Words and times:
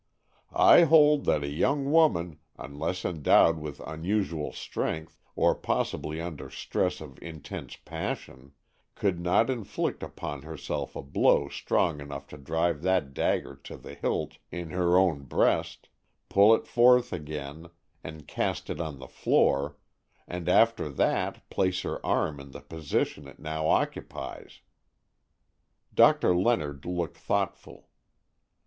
"I 0.55 0.85
hold 0.85 1.25
that 1.25 1.43
a 1.43 1.47
young 1.47 1.91
woman, 1.91 2.39
unless 2.57 3.05
endowed 3.05 3.59
with 3.59 3.79
unusual 3.81 4.51
strength, 4.51 5.19
or 5.35 5.53
possibly 5.53 6.19
under 6.19 6.49
stress 6.49 7.01
of 7.01 7.21
intense 7.21 7.75
passion, 7.75 8.53
could 8.95 9.19
not 9.19 9.51
inflict 9.51 10.01
upon 10.01 10.41
herself 10.41 10.95
a 10.95 11.03
blow 11.03 11.49
strong 11.49 12.01
enough 12.01 12.25
to 12.29 12.37
drive 12.39 12.81
that 12.81 13.13
dagger 13.13 13.55
to 13.57 13.77
the 13.77 13.93
hilt 13.93 14.39
in 14.51 14.71
her 14.71 14.97
own 14.97 15.21
breast, 15.25 15.87
pull 16.29 16.55
it 16.55 16.65
forth 16.65 17.13
again, 17.13 17.67
and 18.03 18.27
cast 18.27 18.71
it 18.71 18.81
on 18.81 18.97
the 18.97 19.07
floor, 19.07 19.77
and 20.27 20.49
after 20.49 20.89
that 20.89 21.47
place 21.51 21.81
her 21.81 22.03
arm 22.03 22.39
in 22.39 22.53
the 22.53 22.61
position 22.61 23.27
it 23.27 23.37
now 23.37 23.67
occupies." 23.67 24.61
Doctor 25.93 26.35
Leonard 26.35 26.83
looked 26.85 27.17
thoughtful. 27.17 27.87